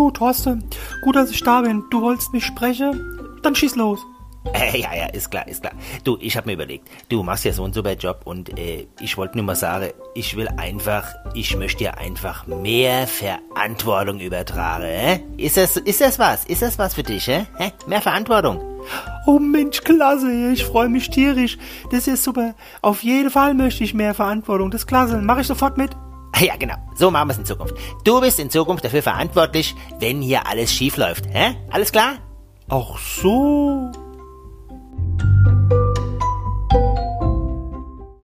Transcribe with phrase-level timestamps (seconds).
[0.00, 0.64] Du, Thorsten,
[1.02, 1.84] gut, dass ich da bin.
[1.90, 3.38] Du wolltest mich sprechen?
[3.42, 4.00] Dann schieß los.
[4.54, 5.74] Äh, ja, ja, ist klar, ist klar.
[6.04, 9.18] Du, ich hab mir überlegt, du machst ja so einen super Job und äh, ich
[9.18, 14.86] wollte nur mal sagen, ich will einfach, ich möchte dir einfach mehr Verantwortung übertragen.
[14.86, 15.20] Hä?
[15.36, 16.46] Ist das, ist das was?
[16.46, 17.46] Ist das was für dich, hä?
[17.86, 18.58] Mehr Verantwortung?
[19.26, 21.58] Oh Mensch, klasse, ich freue mich tierisch.
[21.90, 22.54] Das ist super.
[22.80, 24.70] Auf jeden Fall möchte ich mehr Verantwortung.
[24.70, 25.18] Das ist klasse.
[25.18, 25.90] Mache ich sofort mit.
[26.40, 26.76] Ja, genau.
[26.94, 27.74] So machen wir es in Zukunft.
[28.02, 31.26] Du bist in Zukunft dafür verantwortlich, wenn hier alles schief läuft.
[31.32, 31.54] Hä?
[31.70, 32.14] Alles klar?
[32.68, 33.90] Ach so.